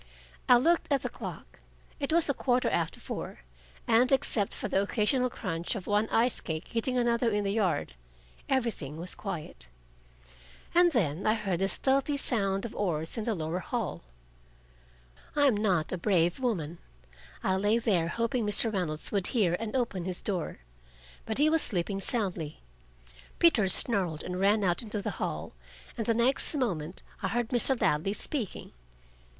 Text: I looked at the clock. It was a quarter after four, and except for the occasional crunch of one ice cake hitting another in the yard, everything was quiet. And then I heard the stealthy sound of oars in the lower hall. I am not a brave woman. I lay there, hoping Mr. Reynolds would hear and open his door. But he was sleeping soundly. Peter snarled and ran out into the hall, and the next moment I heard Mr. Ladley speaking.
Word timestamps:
I 0.49 0.55
looked 0.57 0.91
at 0.91 1.03
the 1.03 1.09
clock. 1.09 1.61
It 1.99 2.11
was 2.11 2.27
a 2.27 2.33
quarter 2.33 2.67
after 2.71 2.99
four, 2.99 3.41
and 3.87 4.11
except 4.11 4.51
for 4.51 4.67
the 4.67 4.81
occasional 4.81 5.29
crunch 5.29 5.75
of 5.75 5.85
one 5.85 6.09
ice 6.09 6.39
cake 6.39 6.69
hitting 6.69 6.97
another 6.97 7.29
in 7.29 7.43
the 7.43 7.53
yard, 7.53 7.93
everything 8.49 8.97
was 8.97 9.13
quiet. 9.13 9.69
And 10.73 10.91
then 10.91 11.27
I 11.27 11.35
heard 11.35 11.59
the 11.59 11.67
stealthy 11.67 12.17
sound 12.17 12.65
of 12.65 12.73
oars 12.75 13.15
in 13.15 13.25
the 13.25 13.35
lower 13.35 13.59
hall. 13.59 14.01
I 15.35 15.45
am 15.45 15.55
not 15.55 15.91
a 15.91 15.99
brave 15.99 16.39
woman. 16.39 16.79
I 17.43 17.55
lay 17.55 17.77
there, 17.77 18.07
hoping 18.07 18.43
Mr. 18.43 18.73
Reynolds 18.73 19.11
would 19.11 19.27
hear 19.27 19.55
and 19.59 19.75
open 19.75 20.05
his 20.05 20.23
door. 20.23 20.61
But 21.27 21.37
he 21.37 21.47
was 21.47 21.61
sleeping 21.61 21.99
soundly. 21.99 22.61
Peter 23.37 23.69
snarled 23.69 24.23
and 24.23 24.39
ran 24.39 24.63
out 24.63 24.81
into 24.81 24.99
the 24.99 25.11
hall, 25.21 25.51
and 25.95 26.07
the 26.07 26.15
next 26.15 26.55
moment 26.55 27.03
I 27.21 27.27
heard 27.27 27.49
Mr. 27.49 27.79
Ladley 27.79 28.13
speaking. 28.13 28.71